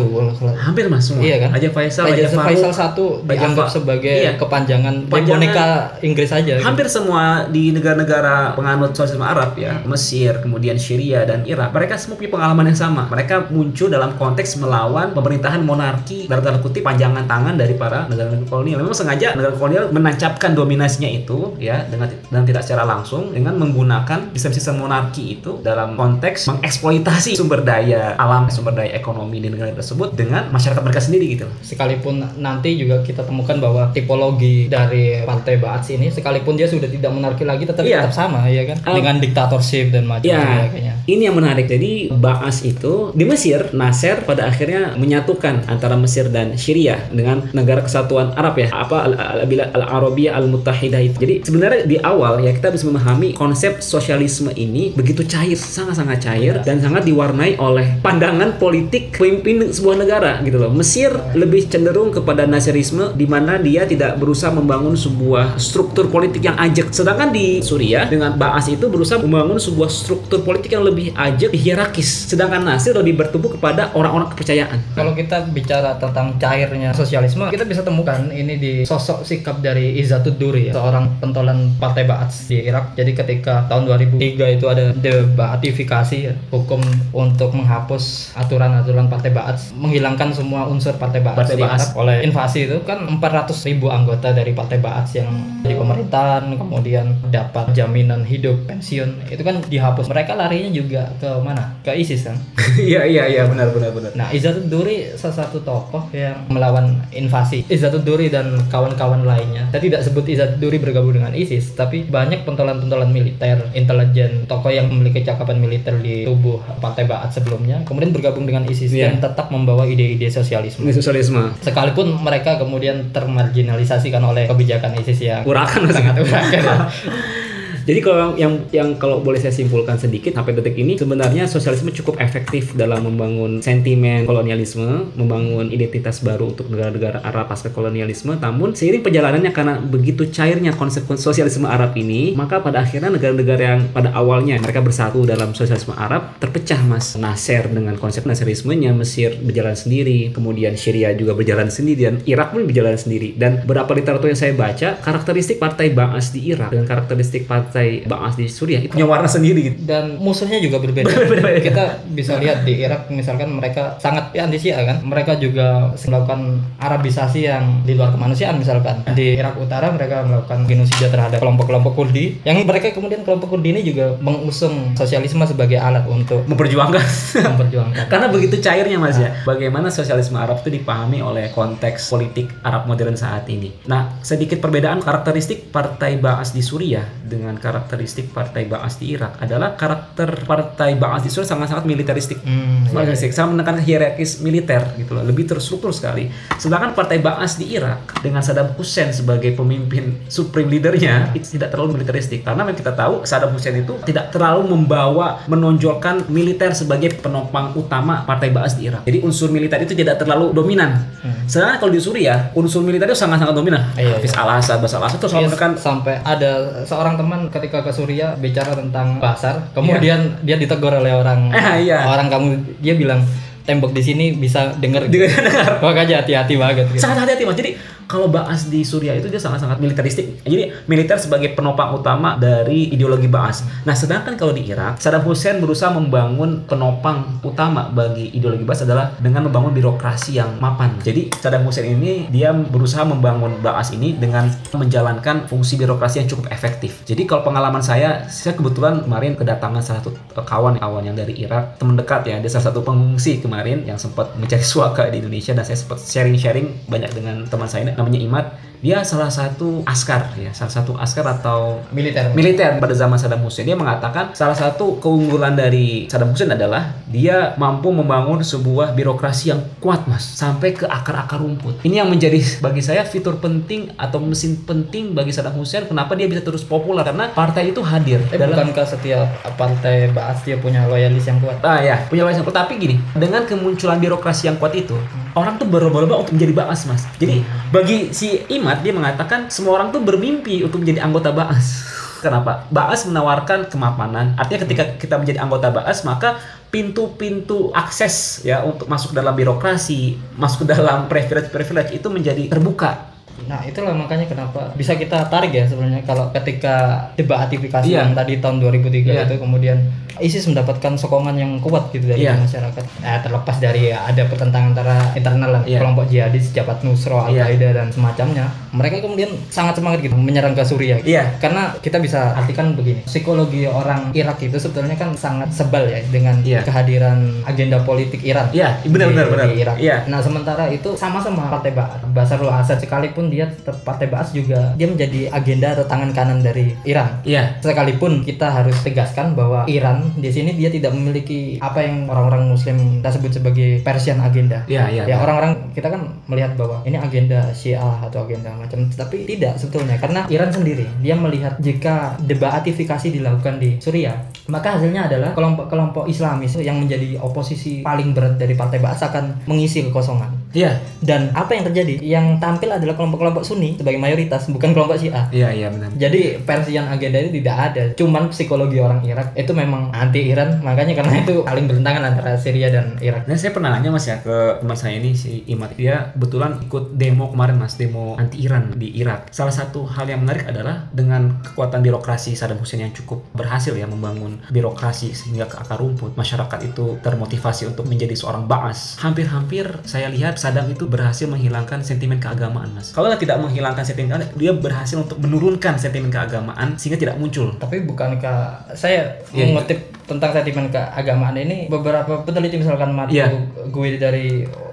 [0.58, 1.22] Hampir mas semua.
[1.22, 1.48] Iya kan?
[1.54, 4.32] Raja Faisal, Raja, Raja, Faisal satu dianggap sebagai Iya.
[4.36, 5.66] kepanjangan, Panjangan- boneka
[6.02, 6.58] Inggris saja.
[6.58, 6.64] gitu.
[6.64, 12.16] Hampir semua di negara-negara penganut sosialisme Arab ya, Mesir, kemudian Syria dan Irak, mereka semua
[12.16, 13.02] punya pengalaman yang sama.
[13.08, 18.48] Mereka muncul dalam konteks melawan pemerintahan monarki dalam tanda kutip panjangan tangan dari para negara-negara
[18.48, 18.78] kolonial.
[18.80, 24.30] Memang sengaja negara kolonial menancapkan dominasinya itu ya dengan dan tidak secara langsung dengan menggunakan
[24.30, 30.12] sistem-sistem monarki itu dalam konteks mengeksploitasi sumber daya alam, sumber daya ekonomi di negara tersebut
[30.12, 31.46] dengan masyarakat mereka sendiri gitu.
[31.60, 37.08] Sekalipun nanti juga kita temukan bahwa tipologi dari partai Ba'ath ini sekalipun dia sudah tidak
[37.08, 38.04] monarki lagi tetap Iya.
[38.04, 40.92] tetap sama ya kan Um, dengan diktatorship dan macam Ya, sebagainya.
[41.06, 41.64] ini yang menarik.
[41.64, 47.80] Jadi Baas itu di Mesir, Nasser pada akhirnya menyatukan antara Mesir dan Syria dengan negara
[47.80, 51.16] kesatuan Arab ya, apa al- al- al-Arabiyah al-Muttahidah itu.
[51.16, 56.54] Jadi sebenarnya di awal ya kita bisa memahami konsep sosialisme ini begitu cair, sangat-sangat cair
[56.66, 60.74] dan sangat diwarnai oleh pandangan politik pemimpin sebuah negara gitu loh.
[60.74, 66.58] Mesir lebih cenderung kepada Nasserisme di mana dia tidak berusaha membangun sebuah struktur politik yang
[66.58, 66.90] ajak.
[66.90, 72.26] Sedangkan di Suriah dengan Baas itu berusaha membangun sebuah struktur politik yang lebih ajak, hierarkis.
[72.26, 74.82] Sedangkan Nasir lebih bertumbuh kepada orang-orang kepercayaan.
[74.98, 80.40] Kalau kita bicara tentang cairnya sosialisme, kita bisa temukan ini di sosok sikap dari Izzatud
[80.40, 82.96] Duri, ya, seorang pentolan partai Ba'ath di Irak.
[82.96, 86.80] Jadi ketika tahun 2003 itu ada debaatifikasi, ya, hukum
[87.12, 91.80] untuk menghapus aturan-aturan partai Ba'ath, menghilangkan semua unsur partai Ba'ath Partai di Ba'ath.
[91.80, 95.30] Arab oleh invasi itu kan 400 ribu anggota dari partai Ba'ath yang
[95.64, 100.08] di pemerintahan, kemudian dapat jaminan hidup, pensiun, itu kan dihapus.
[100.08, 101.76] Mereka larinya juga ke mana?
[101.84, 102.36] Ke ISIS kan?
[102.74, 104.10] Iya iya iya benar benar benar.
[104.18, 107.62] Nah, Izzatud Duri salah satu tokoh yang melawan invasi.
[107.70, 109.70] Izzatud Duri dan kawan-kawan lainnya.
[109.70, 114.86] Saya tidak sebut Izzatud Duri bergabung dengan ISIS, tapi banyak pentolan-pentolan militer, intelijen, tokoh yang
[114.86, 119.10] memiliki cakapan militer di tubuh Partai Ba'ath sebelumnya, kemudian bergabung dengan ISIS Iya.
[119.10, 120.86] dan tetap membawa ide-ide sosialisme.
[120.88, 121.50] Sosialisme.
[121.60, 126.78] Sekalipun mereka kemudian termarginalisasikan oleh kebijakan ISIS yang Urakan sangat urakan.
[127.84, 132.16] Jadi kalau yang yang kalau boleh saya simpulkan sedikit sampai detik ini sebenarnya sosialisme cukup
[132.16, 138.40] efektif dalam membangun sentimen kolonialisme, membangun identitas baru untuk negara-negara Arab pasca kolonialisme.
[138.40, 143.80] Namun seiring perjalanannya karena begitu cairnya konsep sosialisme Arab ini, maka pada akhirnya negara-negara yang
[143.92, 147.20] pada awalnya mereka bersatu dalam sosialisme Arab terpecah Mas.
[147.20, 152.64] Nasser dengan konsep Nasserismenya, Mesir berjalan sendiri, kemudian Syria juga berjalan sendiri dan Irak pun
[152.64, 153.36] berjalan sendiri.
[153.36, 157.73] Dan beberapa literatur yang saya baca, karakteristik partai Baas di Irak dan karakteristik partai
[158.06, 159.76] Baas di Suriah itu punya warna sendiri gitu.
[159.82, 161.10] dan musuhnya juga berbeda.
[161.66, 164.96] Kita bisa lihat di Irak misalkan mereka sangat anti Syiah kan.
[165.02, 169.02] Mereka juga melakukan Arabisasi yang di luar kemanusiaan misalkan.
[169.16, 173.82] Di Irak Utara mereka melakukan genosida terhadap kelompok-kelompok Kurdi yang mereka kemudian kelompok Kurdi ini
[173.82, 177.04] juga mengusung sosialisme sebagai alat untuk Memperjuangkan.
[177.42, 178.04] memperjuangkan.
[178.12, 179.32] Karena begitu cairnya Mas ya.
[179.42, 183.72] Bagaimana sosialisme Arab itu dipahami oleh konteks politik Arab modern saat ini.
[183.88, 189.72] Nah, sedikit perbedaan karakteristik partai Baas di Suriah dengan karakteristik partai Baas di Irak adalah
[189.72, 192.44] karakter partai Baas di Suriah sangat-sangat militeristik.
[192.44, 196.28] Hmm, Militeristik, sangat menekan hierarkis militer gitu loh, lebih terstruktur sekali.
[196.60, 201.96] Sedangkan partai Baas di Irak dengan Saddam Hussein sebagai pemimpin supreme leadernya itu tidak terlalu
[201.96, 207.72] militeristik karena yang kita tahu Saddam Hussein itu tidak terlalu membawa menonjolkan militer sebagai penopang
[207.72, 209.08] utama partai Baas di Irak.
[209.08, 211.00] Jadi unsur militer itu tidak terlalu dominan.
[211.48, 213.94] Sedangkan kalau di Suriah unsur militer itu sangat-sangat dominan.
[213.96, 216.52] Iya, Hafiz al-Assad, Bashar al-Assad itu selalu Iya, menekan sampai ada
[216.88, 222.02] seorang teman ketika ke Suriah bicara tentang pasar, kemudian dia ditegur oleh orang Eh, iya.
[222.04, 222.46] orang kamu
[222.78, 223.22] dia bilang
[223.62, 227.00] tembok di sini bisa denger Dengar- makanya hati-hati banget gitu.
[227.00, 227.56] sangat hati-hati mas.
[227.56, 227.70] Jadi
[228.06, 230.44] kalau Baas di Suriah itu dia sangat-sangat militeristik.
[230.44, 233.64] Jadi militer sebagai penopang utama dari ideologi Baas.
[233.84, 239.12] Nah sedangkan kalau di Irak, Saddam Hussein berusaha membangun penopang utama bagi ideologi Baas adalah
[239.20, 240.96] dengan membangun birokrasi yang mapan.
[241.00, 246.52] Jadi Saddam Hussein ini dia berusaha membangun Baas ini dengan menjalankan fungsi birokrasi yang cukup
[246.52, 247.02] efektif.
[247.08, 251.96] Jadi kalau pengalaman saya, saya kebetulan kemarin kedatangan salah satu kawan-kawan yang dari Irak, teman
[251.96, 255.78] dekat ya, dia salah satu pengungsi kemarin yang sempat mencari suaka di Indonesia dan saya
[255.78, 258.46] sempat sharing-sharing banyak dengan teman saya ini, namanya Imad.
[258.80, 262.32] Dia salah satu askar ya, salah satu askar atau militer.
[262.34, 263.68] militer pada zaman Saddam Hussein.
[263.68, 269.60] Dia mengatakan salah satu keunggulan dari Saddam Hussein adalah dia mampu membangun sebuah birokrasi yang
[269.78, 271.80] kuat, Mas, sampai ke akar-akar rumput.
[271.86, 276.26] Ini yang menjadi bagi saya fitur penting atau mesin penting bagi Saddam Hussein kenapa dia
[276.28, 281.26] bisa terus populer karena partai itu hadir Eh, bukankah setiap partai Baas dia punya loyalis
[281.26, 281.60] yang kuat?
[281.62, 282.58] Ah ya, punya loyalis yang kuat.
[282.66, 284.96] Tapi gini, dengan kemunculan birokrasi yang kuat itu,
[285.34, 287.04] orang tuh berlomba-lomba untuk menjadi Baas, Mas.
[287.18, 291.84] Jadi bagi si Imad dia mengatakan semua orang tuh bermimpi untuk menjadi anggota Baas.
[292.24, 292.64] kenapa?
[292.72, 294.32] Baas menawarkan kemapanan.
[294.40, 296.40] Artinya ketika kita menjadi anggota Baas maka
[296.72, 303.13] pintu-pintu akses ya untuk masuk dalam birokrasi, masuk ke dalam privilege-privilege itu menjadi terbuka.
[303.44, 308.02] Nah itulah makanya kenapa bisa kita tarik ya sebenarnya kalau ketika debaatifikasi Iya.
[308.02, 309.24] yang tadi tahun 2003 Iya.
[309.24, 309.78] itu kemudian
[310.16, 312.38] ISIS mendapatkan sokongan yang kuat gitu dari Iya.
[312.38, 312.84] masyarakat.
[313.02, 315.82] Eh, terlepas dari ada pertentangan antara internal lah, Iya.
[315.82, 317.50] kelompok jihadis, Jabhat Nusra, Al Iya.
[317.50, 320.98] Qaeda dan semacamnya, mereka kemudian sangat semangat gitu menyerang ke Suriah.
[321.00, 321.38] Iya.
[321.38, 326.42] Karena kita bisa artikan begini, psikologi orang Irak itu sebetulnya kan sangat sebal ya dengan
[326.42, 326.66] Iya.
[326.66, 328.50] kehadiran agenda politik Iran.
[328.50, 329.46] Iya, benar, di- benar, benar.
[329.46, 329.76] di Irak.
[329.78, 329.96] Iya.
[330.10, 332.02] Nah sementara itu sama-sama Partai Ba'ath.
[332.10, 336.74] Basarul Asad sekalipun dia tetap Partai Ba'ath juga dia menjadi agenda atau tangan kanan dari
[336.82, 337.22] Iran.
[337.22, 337.62] Iya.
[337.62, 342.98] Sekalipun kita harus tegaskan bahwa Iran di sini dia tidak memiliki apa yang orang-orang Muslim
[342.98, 344.66] kita sebut sebagai Persian agenda.
[344.66, 345.02] Iya, iya.
[345.06, 350.00] Ya orang-orang kita kan melihat bahwa ini agenda Syiah atau agenda macam tapi tidak sebetulnya
[350.00, 356.52] karena Iran sendiri dia melihat jika debaatifikasi dilakukan di Suriah maka hasilnya adalah kelompok-kelompok Islamis
[356.60, 360.52] yang menjadi oposisi paling berat dari Partai Ba'ath akan mengisi kekosongan.
[360.52, 360.78] Iya.
[361.00, 361.98] Dan apa yang terjadi?
[362.04, 365.26] Yang tampil adalah kelompok-kelompok Sunni sebagai mayoritas, bukan kelompok Syiah.
[365.32, 365.90] Iya, iya benar.
[365.96, 367.82] Jadi Persian agenda itu tidak ada.
[367.96, 372.68] Cuman psikologi orang Irak itu memang anti Iran, makanya karena itu saling bertentangan antara Syria
[372.70, 373.26] dan Irak.
[373.26, 376.94] Dan saya pernah nanya mas ya ke teman saya ini si Imat dia kebetulan ikut
[376.94, 379.30] demo kemarin mas demo anti Iran di Irak.
[379.30, 383.84] Salah satu hal yang menarik adalah dengan kekuatan birokrasi Saddam Hussein yang cukup berhasil ya
[383.84, 388.96] membangun birokrasi sehingga ke akar rumput masyarakat itu termotivasi untuk menjadi seorang baas.
[389.00, 392.92] Hampir-hampir saya lihat Saddam itu berhasil menghilangkan sentimen keagamaan mas.
[392.92, 397.54] Kalau tidak menghilangkan sentimen keagamaan, dia berhasil untuk menurunkan sentimen keagamaan sehingga tidak muncul.
[397.56, 399.50] Tapi bukankah saya Iya.
[399.50, 403.26] mengutip tentang sentimen keagamaan ini beberapa peneliti misalkan Matthew Iya.
[403.72, 404.26] gue dari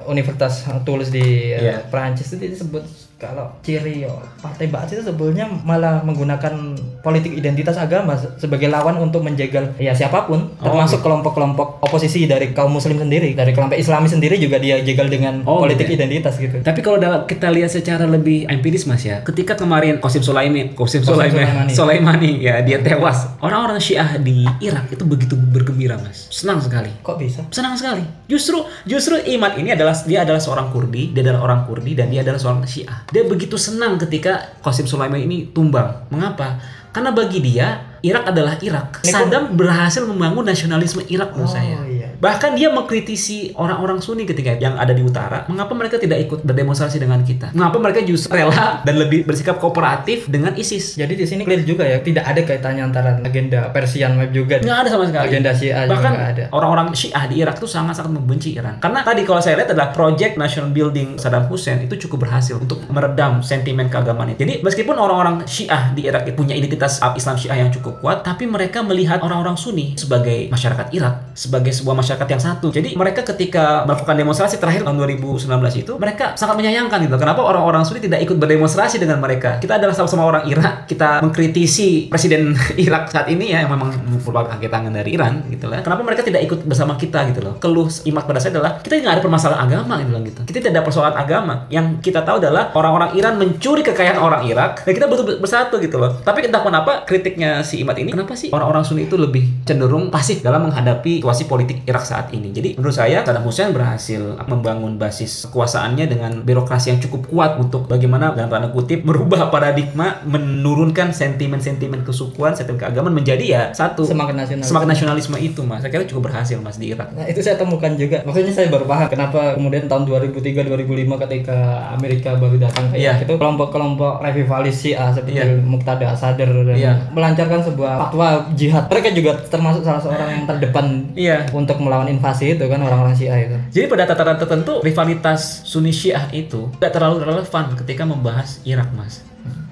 [0.05, 1.87] Universitas Toulouse di eh, Iya.
[1.87, 2.83] Perancis itu disebut
[3.21, 4.01] kalau ciri
[4.41, 9.91] Partai Ba'ath itu sebetulnya malah menggunakan politik identitas agama se- sebagai lawan untuk menjegal ya
[9.91, 14.57] siapa pun Oh, termasuk kelompok-kelompok oposisi dari kaum muslim sendiri dari kelompok islami sendiri juga
[14.57, 18.45] dia jegal dengan Oh, politik gitu identitas gitu Tapi kalau dalam kita lihat secara lebih
[18.45, 21.71] empiris mas ya, ketika kemarin Qasim Sulaiman, Qasim Qasim Sulaiman, Sulaimani.
[21.71, 26.93] Sulaimani ya dia tewas, orang-orang Syiah di Irak itu begitu bergembira mas, senang sekali.
[26.99, 28.05] kok bisa Senang sekali.
[28.25, 32.21] Justru justru Imat ini adalah dia adalah seorang Kurdi, dia adalah orang Kurdi dan dia
[32.21, 33.03] adalah seorang Syiah.
[33.07, 36.05] Dia begitu senang ketika Qasim Sulaiman ini tumbang.
[36.07, 36.61] Mengapa?
[36.91, 37.67] Karena bagi dia
[38.01, 39.05] Irak adalah Irak.
[39.05, 41.77] Saddam berhasil membangun nasionalisme Irak menurut Oh, saya.
[41.85, 42.00] iya.
[42.21, 47.01] Bahkan dia mengkritisi orang-orang Sunni ketika yang ada di utara, mengapa mereka tidak ikut berdemonstrasi
[47.01, 47.49] dengan kita?
[47.57, 50.93] Mengapa mereka justru rela dan lebih bersikap kooperatif dengan ISIS?
[51.01, 54.77] jadi di sini clear juga ya tidak ada kaitannya antara agenda Persian Web juga Nggak
[54.85, 55.23] ada sama sekali.
[55.33, 58.77] agenda Syiah Bahkan ada orang-orang Syiah di Irak tuh sangat-sangat membenci Iran.
[58.77, 62.85] Karena tadi kalau saya lihat adalah project national building Saddam Hussein itu cukup berhasil untuk
[62.93, 64.45] meredam sentimen keagamaan itu.
[64.45, 68.45] Jadi meskipun orang-orang Syiah di Irak itu punya identitas Islam Syiah yang cukup kuat, tapi
[68.45, 72.67] mereka melihat orang-orang Sunni sebagai masyarakat Irak, sebagai sebuah masyarakat yang satu.
[72.71, 75.47] Jadi mereka ketika melakukan demonstrasi terakhir tahun 2019
[75.77, 77.15] itu, mereka sangat menyayangkan gitu.
[77.19, 79.59] Kenapa orang-orang Sunni tidak ikut berdemonstrasi dengan mereka?
[79.59, 84.55] Kita adalah sama-sama orang Irak, kita mengkritisi presiden Irak saat ini ya yang memang merupakan
[84.57, 85.83] kaki tangan dari Iran gitu lah.
[85.83, 87.53] Kenapa mereka tidak ikut bersama kita gitu loh?
[87.59, 90.39] Keluh imat pada saya adalah kita nggak ada permasalahan agama gitu loh gitu.
[90.47, 91.53] Kita tidak ada persoalan agama.
[91.67, 95.97] Yang kita tahu adalah orang-orang Iran mencuri kekayaan orang Irak dan kita butuh bersatu gitu
[95.99, 96.21] loh.
[96.23, 100.41] Tapi entah kenapa kritiknya si Imat ini kenapa sih orang-orang Sunni itu lebih cenderung pasif
[100.41, 102.49] dalam menghadapi situasi politik Irak saat ini.
[102.49, 107.85] Jadi menurut saya Saddam Hussein berhasil membangun basis kekuasaannya dengan birokrasi yang cukup kuat untuk
[107.85, 114.35] bagaimana dalam tanda kutip merubah paradigma menurunkan sentimen-sentimen kesukuan, sentimen keagamaan menjadi ya satu Semakin
[114.37, 114.67] nasionalis.
[114.67, 115.79] semakin nasionalisme itu mas.
[115.79, 117.11] Saya kira cukup berhasil mas di Irak.
[117.11, 118.21] Nah itu saya temukan juga.
[118.21, 121.57] Maksudnya saya baru paham kenapa kemudian tahun 2003-2005 ketika
[121.93, 123.15] Amerika baru datang ke Iya.
[123.15, 125.45] Irak itu kelompok-kelompok revivalis Syiah seperti Iya.
[125.61, 126.91] Muqtada Sadr dan Iya.
[127.11, 128.85] melancarkan sebuah fatwa jihad.
[128.87, 131.37] Mereka juga termasuk salah seorang yang terdepan Iya.
[131.51, 133.57] untuk melawan invasi itu kan orang-orang Syiah itu.
[133.75, 139.19] Jadi pada tataran tertentu rivalitas Sunni Syiah itu tidak terlalu relevan ketika membahas Irak, Mas.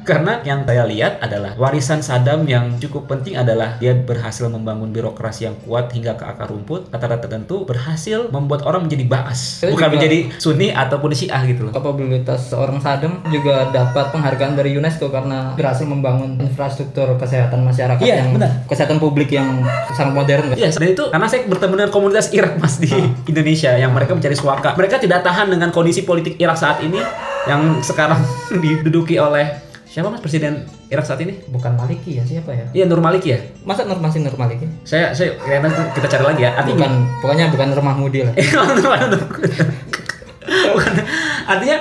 [0.01, 5.45] Karena yang saya lihat adalah warisan Saddam yang cukup penting adalah dia berhasil membangun birokrasi
[5.45, 6.89] yang kuat hingga ke akar rumput.
[6.89, 11.67] Tataran tertentu berhasil membuat orang menjadi baas, Saya bukan juga- menjadi Sunni ataupun Syiah gitu
[11.67, 11.71] loh.
[11.71, 18.23] Kapabilitas seorang Saddam juga dapat penghargaan dari UNESCO karena berhasil membangun infrastruktur kesehatan masyarakat Iya,
[18.23, 18.65] yang benar.
[18.65, 19.61] kesehatan publik yang
[19.93, 20.53] sangat modern.
[20.53, 22.89] Iya, dan itu karena saya bertemu dengan komunitas Irak mas di
[23.25, 24.73] Indonesia yang mereka mencari suaka.
[24.73, 26.97] Mereka tidak tahan dengan kondisi politik Irak saat ini
[27.45, 28.19] yang sekarang
[28.63, 31.41] diduduki oleh siapa mas presiden Irak saat ini?
[31.49, 32.69] Bukan Maliki ya siapa ya?
[32.77, 33.41] Iya Nur Maliki ya.
[33.65, 34.69] Masa Nur masih Nur Maliki?
[34.85, 36.53] Saya saya nanti kita cari lagi ya.
[36.53, 36.93] Artinya Bukan,
[37.25, 38.33] pokoknya bukan Nur Mahmudi lah.
[40.77, 40.93] Bukan.
[41.49, 41.77] Artinya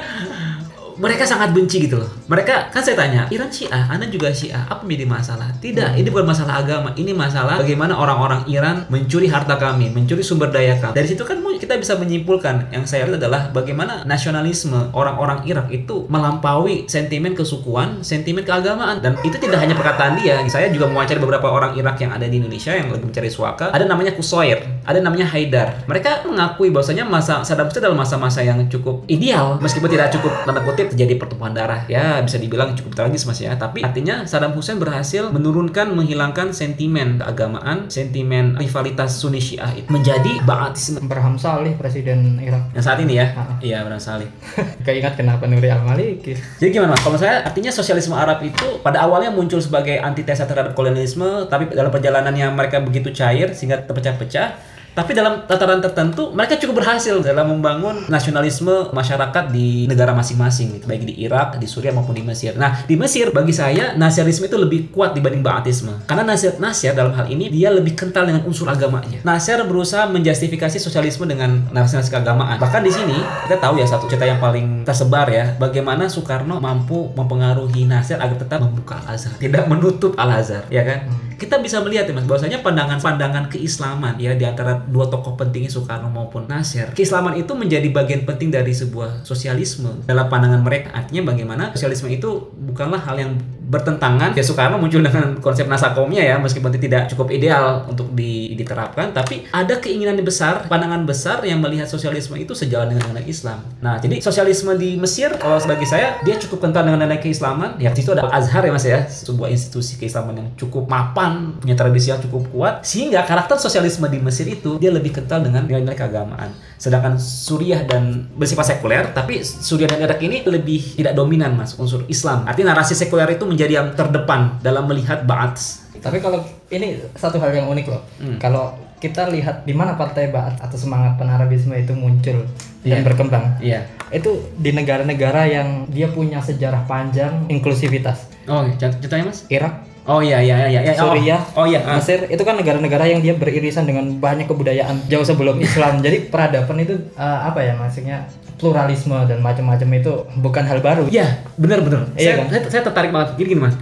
[0.98, 2.11] mereka sangat benci gitu loh.
[2.26, 5.48] Mereka kan saya tanya, Iran Syiah, Anda juga Syiah, apa menjadi masalah?
[5.62, 10.50] Tidak, ini bukan masalah agama, ini masalah bagaimana orang-orang Iran mencuri harta kami, mencuri sumber
[10.50, 10.98] daya kami.
[10.98, 16.06] Dari situ kan kita bisa menyimpulkan yang saya lihat adalah bagaimana nasionalisme orang-orang Irak itu
[16.06, 20.38] melampaui sentimen kesukuan, sentimen keagamaan dan itu tidak hanya perkataan dia.
[20.46, 23.74] Saya juga mewawancari beberapa orang Irak yang ada di Indonesia yang lagi mencari suaka.
[23.74, 25.84] Ada namanya Kusoir, ada namanya Haidar.
[25.90, 30.62] Mereka mengakui bahwasanya masa Saddam Hussein adalah masa-masa yang cukup ideal meskipun tidak cukup tanda
[30.62, 31.81] kutip terjadi pertumpahan darah.
[31.87, 33.55] Ya, bisa dibilang cukup tragis Mas ya.
[33.55, 40.40] Tapi artinya Saddam Hussein berhasil menurunkan menghilangkan sentimen keagamaan, sentimen rivalitas Sunni Syiah itu menjadi
[40.44, 43.27] Ba'atisme Abraham Salih presiden Irak yang saat ini ya.
[43.61, 44.27] Iya, benar sekali.
[44.87, 47.03] keingat kenapa Nuri Al Maliki Jadi gimana mas?
[47.05, 51.92] Kalau saya artinya sosialisme Arab itu pada awalnya muncul sebagai antitesa terhadap kolonialisme, tapi dalam
[51.92, 54.77] perjalanannya mereka begitu cair sehingga terpecah-pecah.
[54.94, 60.87] Tapi dalam tataran tertentu mereka cukup berhasil dalam membangun nasionalisme masyarakat di negara masing-masing, gitu.
[60.88, 62.55] baik di Irak, di Suriah maupun di Mesir.
[62.59, 66.05] Nah di Mesir bagi saya nasionalisme itu lebih kuat dibanding Ba'atisme.
[66.05, 69.22] Karena Nasir Nasir dalam hal ini dia lebih kental dengan unsur agamanya.
[69.22, 72.59] Nasir berusaha menjustifikasi sosialisme dengan narasi-narasi keagamaan.
[72.59, 77.11] Bahkan di sini kita tahu ya satu cerita yang paling tersebar ya, bagaimana Soekarno mampu
[77.14, 81.09] mempengaruhi Nasir agar tetap membuka Al Azhar, tidak menutup Al Azhar, ya kan?
[81.38, 86.06] Kita bisa melihat ya mas, bahwasanya pandangan-pandangan keislaman ya di antara dua tokoh pentingnya Soekarno
[86.12, 86.94] maupun Nasir.
[86.94, 90.94] Keislaman itu menjadi bagian penting dari sebuah sosialisme dalam pandangan mereka.
[90.94, 93.32] Artinya bagaimana sosialisme itu bukanlah hal yang
[93.68, 94.33] bertentangan.
[94.33, 99.44] Ya Soekarno muncul dengan konsep nasakomnya ya, meskipun tidak cukup ideal untuk di- diterapkan, tapi
[99.52, 103.61] ada keinginan besar, pandangan besar yang melihat sosialisme itu sejalan dengan nilai Islam.
[103.85, 107.76] Nah, jadi sosialisme di Mesir kalau bagi saya dia cukup kental dengan nilai keislaman.
[107.76, 111.76] Ya di situ ada Azhar ya Mas ya, sebuah institusi keislaman yang cukup mapan, punya
[111.76, 115.98] tradisi yang cukup kuat sehingga karakter sosialisme di Mesir itu dia lebih kental dengan nilai-nilai
[115.98, 116.50] keagamaan.
[116.78, 122.07] Sedangkan Suriah dan bersifat sekuler, tapi Suriah dan Irak ini lebih tidak dominan Mas unsur
[122.07, 122.46] Islam.
[122.46, 125.82] Artinya narasi sekuler itu menjadi yang terdepan dalam melihat Ba'ath.
[125.98, 126.38] tapi kalau
[126.70, 128.38] ini satu hal yang unik loh Hmm.
[128.38, 132.46] kalau kita lihat di mana partai Ba'ath atau semangat panarabisme itu muncul
[132.80, 132.94] Iya.
[132.94, 133.82] dan berkembang Iya.
[134.08, 139.42] itu di negara-negara yang dia punya sejarah panjang inklusivitas Oh, cont- contohnya Mas?
[139.48, 139.74] Irak
[140.06, 140.96] Oh iya iya iya iya.
[140.96, 141.84] Oh, Suriah, Oh, iya.
[141.84, 142.00] ah.
[142.00, 146.00] Mesir itu kan negara-negara yang dia beririsan dengan banyak kebudayaan jauh sebelum Islam.
[146.00, 148.24] Jadi peradaban itu eh, apa ya maksudnya
[148.58, 151.06] pluralisme dan macam-macam itu bukan hal baru.
[151.06, 152.10] Iya, benar benar.
[152.12, 152.46] Iya saya, kan?
[152.48, 153.34] saya, saya tertarik banget.
[153.34, 153.78] Gini gini mas.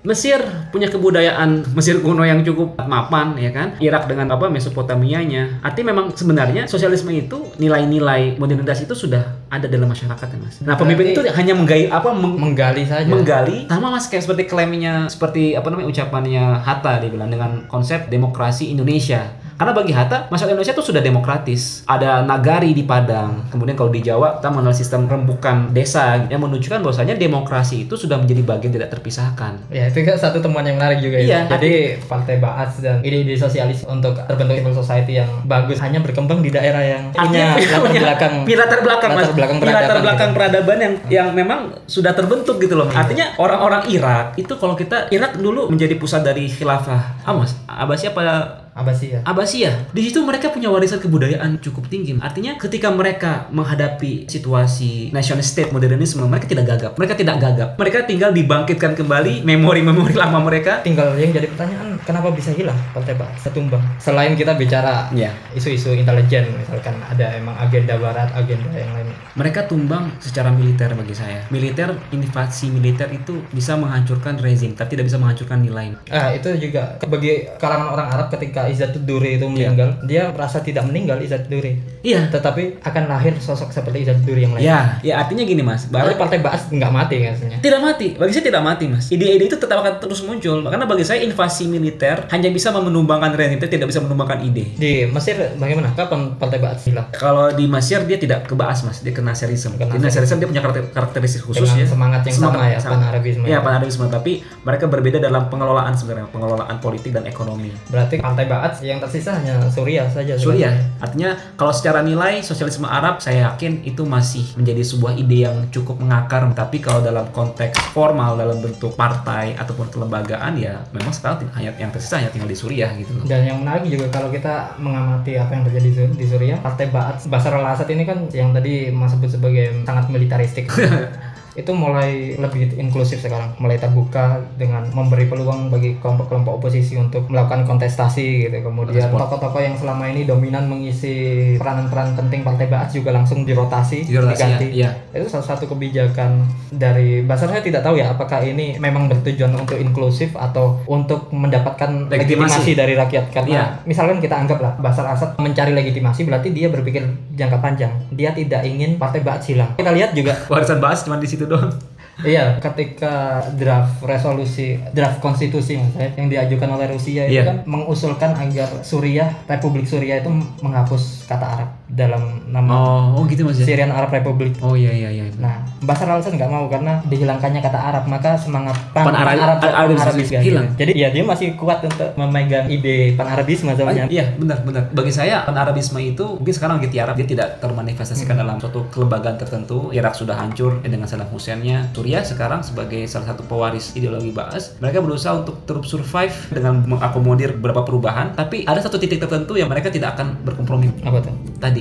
[0.00, 0.38] Mesir
[0.70, 6.14] punya kebudayaan Mesir kuno yang cukup mapan ya kan Irak dengan apa Mesopotamianya artinya memang
[6.14, 11.18] sebenarnya sosialisme itu nilai-nilai modernitas itu sudah ada dalam masyarakat ya mas nah pemimpin itu
[11.18, 13.04] Berarti- hanya menggai apa meng- Menggali saja.
[13.04, 18.06] menggali sama mas kayak seperti klaimnya seperti apa namanya ucapannya Hatta dia bilang dengan konsep
[18.06, 19.26] demokrasi Indonesia
[19.58, 21.82] karena bagi Hatta masyarakat Indonesia itu sudah demokratis.
[21.84, 23.50] Ada nagari di Padang.
[23.50, 28.16] Kemudian kalau di Jawa kita mengenal sistem rembukan desa yang menunjukkan bahwasanya demokrasi itu sudah
[28.16, 29.58] menjadi bagian tidak terpisahkan.
[29.68, 31.50] Ya itu kan satu temuan yang menarik juga Iya, ya.
[31.50, 36.48] Jadi partai Ba'ath dan ide-ide sosialis untuk terbentuk civil society yang bagus hanya berkembang di
[36.48, 38.34] daerah yang punya latar belakang.
[38.46, 39.22] latar belakang mas.
[39.24, 40.36] latar belakang Punya latar peradaban belakang gitu.
[40.38, 42.86] peradaban yang yang memang sudah terbentuk gitu loh.
[42.86, 42.98] Iya.
[43.00, 47.26] artinya orang-orang Irak itu kalau kita Irak dulu menjadi pusat dari khilafah.
[47.26, 48.34] Ah mas Abbasiyah pada
[48.78, 49.20] Abbasiyah.
[49.26, 49.74] Abbasiyah.
[49.90, 52.14] Di situ mereka punya warisan kebudayaan cukup tinggi.
[52.22, 56.92] Artinya ketika mereka menghadapi situasi nation state modernisme, mereka tidak gagap.
[56.94, 57.68] Mereka tidak gagap.
[57.74, 60.78] Mereka tinggal dibangkitkan kembali memori-memori lama mereka.
[60.86, 63.82] Tinggal yang jadi pertanyaan kenapa bisa hilang partai Ba'ath setumbang?
[63.98, 65.34] Selain kita bicara Iya.
[65.58, 69.10] isu-isu intelijen misalkan ada emang agenda barat, agenda yang lain.
[69.34, 71.42] Mereka tumbang secara militer bagi saya.
[71.50, 75.94] Militer, invasi militer itu bisa menghancurkan rezim, tapi tidak bisa menghancurkan nilai.
[76.10, 80.84] Ah, itu juga bagi kalangan orang Arab ketika Izzat Duri itu meninggal, dia merasa tidak
[80.86, 81.76] meninggal Izzat Duri.
[82.04, 82.28] Iya.
[82.30, 84.62] Tetapi akan lahir sosok seperti Izzat Duri yang lain.
[84.62, 85.88] Ya, ya artinya gini mas.
[85.88, 87.58] Berarti Bahwa partai Ba'ath nggak mati rasanya.
[87.58, 89.04] Tidak mati, bagi saya tidak mati mas.
[89.10, 90.62] Ide-ide itu tetap akan terus muncul.
[90.62, 94.76] Karena bagi saya invasi militer hanya bisa menumbangkan rezim, tidak bisa menumbangkan ide.
[94.78, 95.92] Di Mesir bagaimana?
[95.96, 97.08] Kapan partai Ba'ath hilang?
[97.10, 99.74] Kalau di Mesir dia tidak ke Baas mas, dia ke Nasirism.
[99.80, 101.86] Ke Di Nasirism dia punya karakter- karakteristik khusus Dengan ya.
[101.88, 103.44] semangat yang sama ya, Pan-Arabisme.
[103.48, 104.04] Iya, Pan-Arabisme.
[104.08, 104.32] Tapi
[104.64, 107.70] mereka berbeda dalam pengelolaan sebenarnya, pengelolaan politik dan ekonomi.
[107.88, 110.34] Berarti partai Ba'ath yang tersisa hanya Suriah saja.
[110.34, 110.74] Suriah.
[110.98, 116.02] Artinya kalau secara nilai sosialisme Arab saya yakin itu masih menjadi sebuah ide yang cukup
[116.02, 116.42] mengakar.
[116.50, 121.94] Tapi kalau dalam konteks formal dalam bentuk partai ataupun kelembagaan ya memang sekarang hanya yang
[121.94, 123.22] tersisa hanya tinggal di Suriah gitu loh.
[123.30, 126.90] Dan yang menarik juga kalau kita mengamati apa yang terjadi di Sur- di Suriah, partai
[126.90, 130.66] Ba'ath Basar al-Assad ini kan yang tadi Mas sebut sebagai sangat militaristik.
[131.58, 137.66] itu mulai lebih inklusif sekarang, mulai terbuka dengan memberi peluang bagi kelompok-kelompok oposisi untuk melakukan
[137.66, 138.56] kontestasi gitu.
[138.62, 141.14] Kemudian tokoh-tokoh yang selama ini dominan mengisi
[141.58, 144.66] peranan-peran penting Partai Baas juga langsung dirotasi, Dirotasi, diganti.
[144.72, 149.50] ya, Itu salah satu kebijakan dari Basar saya tidak tahu ya apakah ini memang bertujuan
[149.52, 152.38] untuk inklusif atau untuk mendapatkan Legitimasi.
[152.62, 153.64] legitimasi, dari rakyat karena Iya.
[153.82, 157.02] misalkan kita anggaplah Basar Asad mencari legitimasi berarti dia berpikir
[157.34, 157.90] jangka panjang.
[158.12, 159.74] Dia tidak ingin Partai Baas hilang.
[159.74, 161.72] Kita lihat juga Warisan bahas cuma di situ doang.
[162.18, 167.46] Iya, ketika draft resolusi, draft konstitusi maksudnya, yang diajukan oleh Rusia itu Iya.
[167.46, 170.26] kan mengusulkan agar Suriah, Republik Suriah itu
[170.58, 173.56] menghapus kata Arab dalam nama Oh, oh gitu Mas.
[173.56, 174.60] Syrian Arab Republic.
[174.60, 175.24] Oh iya iya iya.
[175.36, 179.76] Nah, Basar al nggak mau karena dihilangkannya kata Arab, maka semangat Pan- Arab- Arab, Ar-
[179.86, 180.68] Arabisme Arabisme hilang.
[180.68, 180.78] gitu.
[180.78, 184.04] Jadi ya dia masih kuat untuk memegang ide pan Arabisme Ah, sebenarnya.
[184.08, 184.90] iya benar benar.
[184.90, 189.88] Bagi saya pan-Arabisme itu mungkin sekarang lagi tiarap dia tidak termanifestasikan dalam suatu kelembagaan tertentu.
[189.90, 191.88] Irak sudah hancur dengan Saddam Husseinnya.
[191.90, 197.54] Suriah sekarang sebagai salah satu pewaris ideologi Baas, mereka berusaha untuk terus survive dengan mengakomodir
[197.54, 198.34] beberapa perubahan.
[198.34, 200.92] Tapi ada satu titik tertentu yang mereka tidak akan berkompromi.
[201.00, 201.34] Apa tuh?
[201.58, 201.77] Tadi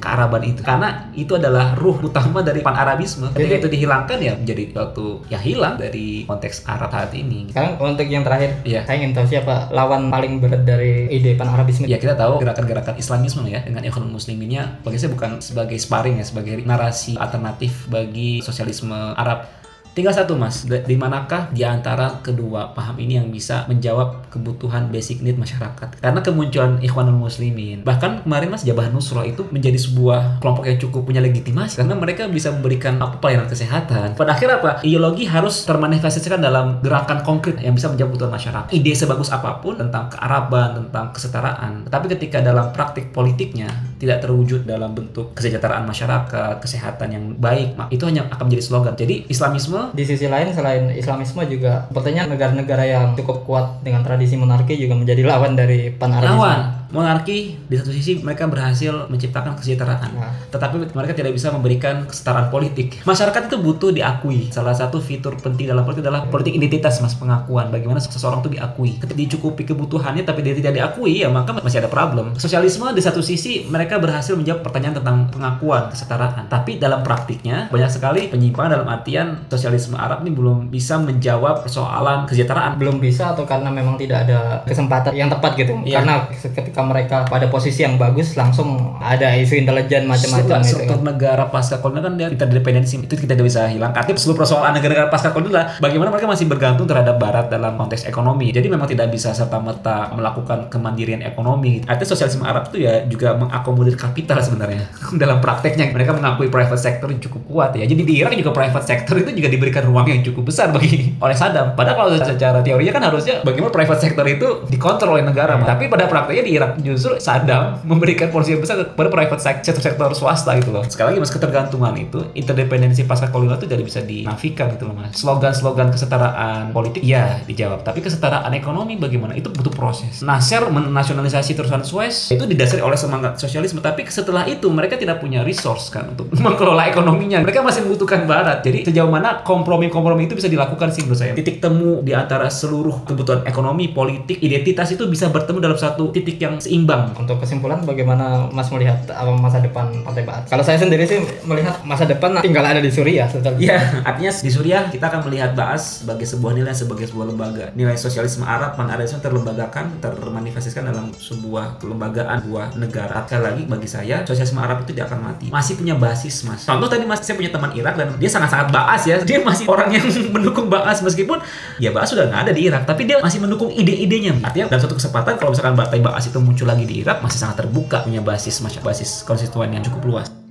[0.00, 4.32] kearaban itu karena itu adalah ruh utama dari pan Arabisme ketika Jadi- itu dihilangkan ya
[4.32, 8.88] menjadi suatu ya hilang dari konteks Arab saat ini Sekarang untuk yang terakhir, Iya.
[8.88, 11.84] saya ingin tahu siapa lawan paling berat dari ide pan Arabisme.
[11.84, 16.24] Ya kita tahu gerakan-gerakan Islamisme ya dengan ekonomi musliminnya bagi saya bukan sebagai sparring ya
[16.24, 19.60] sebagai narasi alternatif bagi sosialisme Arab.
[19.90, 25.18] Tinggal satu mas, di manakah di antara kedua paham ini yang bisa menjawab kebutuhan basic
[25.18, 25.98] need masyarakat?
[25.98, 31.10] Karena kemunculan Ikhwanul Muslimin, bahkan kemarin mas Jabah Nusra itu menjadi sebuah kelompok yang cukup
[31.10, 34.14] punya legitimasi karena mereka bisa memberikan apa pelayanan kesehatan.
[34.14, 34.70] Pada akhirnya apa?
[34.86, 38.70] Ideologi harus termanifestasikan dalam gerakan konkret yang bisa menjawab kebutuhan masyarakat.
[38.70, 44.64] Ide sebagus apa pun tentang kearaban, tentang kesetaraan, tapi ketika dalam praktik politiknya tidak terwujud
[44.64, 48.94] dalam bentuk kesejahteraan masyarakat, kesehatan yang baik, itu hanya akan menjadi slogan.
[48.96, 54.40] Jadi Islamisme Di sisi lain selain Islamisme juga sepertinya negara-negara yang cukup kuat dengan tradisi
[54.40, 60.10] monarki juga menjadi lawan dari pan lawan monarki di satu sisi mereka berhasil menciptakan kesejahteraan.
[60.10, 60.32] Nah.
[60.50, 63.02] tetapi mereka tidak bisa memberikan kesetaraan politik.
[63.06, 64.50] Masyarakat itu butuh diakui.
[64.50, 67.70] Salah satu fitur penting dalam politik adalah politik identitas mas pengakuan.
[67.70, 68.98] Bagaimana seseorang itu diakui.
[68.98, 72.34] Ketika dicukupi kebutuhannya tapi dia tidak diakui ya maka masih ada problem.
[72.36, 76.50] Sosialisme di satu sisi mereka berhasil menjawab pertanyaan tentang pengakuan kesetaraan.
[76.50, 82.26] Tapi dalam praktiknya banyak sekali penyimpangan dalam artian sosialisme Arab ini belum bisa menjawab persoalan
[82.26, 82.76] kesejahteraan.
[82.80, 85.72] Belum bisa atau karena memang tidak ada kesempatan yang tepat gitu.
[85.86, 86.02] Iya.
[86.02, 90.68] Karena ketika mereka pada posisi yang bagus langsung ada isu intelijen macam-macam gitu.
[90.68, 91.06] struktur kan.
[91.14, 93.92] negara pasca kolonial kan dia interdependensi itu kita tidak bisa hilang.
[93.92, 98.06] Artinya seluruh persoalan negara-negara pasca kolonial adalah bagaimana mereka masih bergantung terhadap Barat dalam konteks
[98.06, 98.54] ekonomi.
[98.54, 101.84] Jadi memang tidak bisa serta merta melakukan kemandirian ekonomi.
[101.84, 104.88] Artinya sosialisme Arab itu ya juga mengakomodir kapital sebenarnya
[105.22, 105.92] dalam prakteknya.
[105.92, 107.84] Mereka mengakui private sector yang cukup kuat ya.
[107.84, 111.36] Jadi di Irak juga private sector itu juga diberikan ruang yang cukup besar bagi oleh
[111.36, 111.74] Saddam.
[111.74, 115.58] Padahal kalau secara teorinya kan harusnya bagaimana private sector itu dikontrol oleh negara.
[115.60, 120.10] Tapi pada prakteknya di Irak justru Saddam memberikan porsi yang besar kepada private sector sektor
[120.14, 120.86] swasta gitu loh.
[120.86, 125.18] Sekali lagi mas ketergantungan itu interdependensi pasca kolonial itu tidak bisa dinafikan gitu loh mas.
[125.18, 127.82] Slogan-slogan kesetaraan politik ya dijawab.
[127.82, 130.22] Tapi kesetaraan ekonomi bagaimana itu butuh proses.
[130.22, 133.82] Nasser menasionalisasi terusan Suez itu didasari oleh semangat sosialisme.
[133.82, 137.42] Tapi setelah itu mereka tidak punya resource kan untuk mengelola ekonominya.
[137.42, 138.62] Mereka masih membutuhkan Barat.
[138.62, 141.32] Jadi sejauh mana kompromi-kompromi itu bisa dilakukan sih menurut saya.
[141.34, 146.36] Titik temu di antara seluruh kebutuhan ekonomi, politik, identitas itu bisa bertemu dalam satu titik
[146.38, 147.12] yang seimbang.
[147.16, 149.00] Untuk kesimpulan bagaimana Mas melihat
[149.40, 150.42] masa depan Partai Baat?
[150.46, 153.58] Kalau saya sendiri sih melihat masa depan tinggal ada di Suriah sebetulnya.
[153.60, 157.72] Iya, artinya di Suriah kita akan melihat Baas sebagai sebuah nilai sebagai sebuah lembaga.
[157.74, 163.24] Nilai sosialisme Arab, pan Arabisme terlembagakan, termanifestasikan dalam sebuah kelembagaan, sebuah negara.
[163.26, 165.46] Sekali lagi bagi saya, sosialisme Arab itu tidak akan mati.
[165.48, 166.64] Masih punya basis, Mas.
[166.64, 169.16] Contoh tadi Mas, saya punya teman Irak dan dia sangat-sangat Baas ya.
[169.22, 171.40] Dia masih orang yang mendukung Baas meskipun
[171.78, 174.36] ya Baas sudah nggak ada di Irak, tapi dia masih mendukung ide-idenya.
[174.42, 177.62] Artinya dalam suatu kesempatan kalau misalkan Partai Baas itu muncul lagi di Irak masih sangat
[177.62, 180.49] terbuka punya basis basis konstituen yang cukup luas.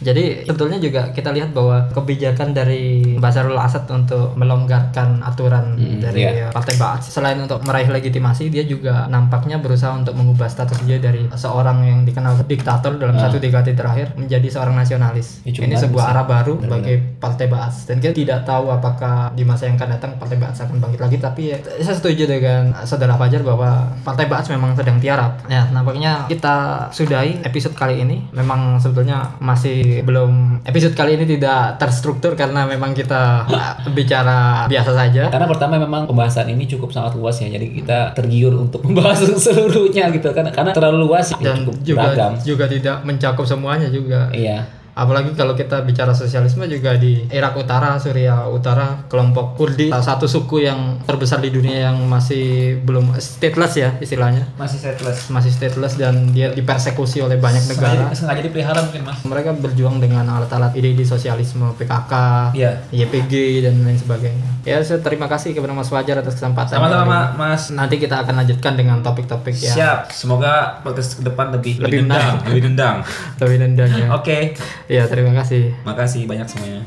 [0.00, 6.24] Jadi sebetulnya juga kita lihat bahwa kebijakan dari Basarul Asad untuk melonggarkan aturan Hmm, dari
[6.24, 6.48] iya.
[6.48, 11.28] Partai Baat selain untuk meraih legitimasi dia juga nampaknya berusaha untuk mengubah status dia dari
[11.30, 15.44] seorang yang dikenal diktator dalam satu dekade terakhir menjadi seorang nasionalis.
[15.44, 16.10] Ya, Ini sebuah sih.
[16.10, 20.10] arah baru bagi Partai Baat dan kita tidak tahu apakah di masa yang akan datang
[20.16, 24.48] Partai Baat akan bangkit lagi tapi ya, saya setuju dengan saudara Fajar bahwa Partai Baat
[24.48, 25.44] memang sedang tiarap.
[25.46, 28.24] Ya, nampaknya kita sudahi episode kali ini.
[28.32, 33.44] Memang sebetulnya masih jadi belum episode kali ini tidak terstruktur karena memang kita
[33.96, 35.28] bicara biasa saja.
[35.28, 40.08] Karena pertama memang pembahasan ini cukup sangat luas ya, jadi kita tergiur untuk membahas seluruhnya
[40.14, 42.32] gitu kan, karena terlalu luas ya, Dan cukup juga beragam.
[42.40, 44.30] juga tidak mencakup semuanya juga.
[44.30, 44.79] Iya.
[44.92, 50.26] Apalagi kalau kita bicara sosialisme juga di Irak Utara, Suriah Utara, kelompok Kurdi, salah satu
[50.26, 54.50] suku yang terbesar di dunia yang masih belum stateless ya istilahnya.
[54.58, 55.30] Masih setless.
[55.30, 58.10] Masih stateless dan dia dipersekusi oleh banyak negara.
[58.12, 59.22] Sengaja dipelihara mungkin mas.
[59.22, 62.12] Mereka berjuang dengan alat-alat ide sosialisme, PKK,
[62.54, 62.82] Iya.
[62.92, 64.48] YPG dan lain sebagainya.
[64.60, 66.76] Ya, saya terima kasih kepada Mas Fajar atas kesempatan.
[66.76, 67.72] Sama-sama mas.
[67.72, 69.98] Nanti kita akan lanjutkan dengan topik-topik yang Siap.
[70.12, 72.96] Semoga podcast ke depan lebih Lebih dendang, lebih dendang.
[73.40, 74.06] lebih nendang ya.
[74.12, 74.52] Oke.
[74.90, 75.70] Ya, terima kasih.
[75.86, 76.82] Makasih banyak semuanya.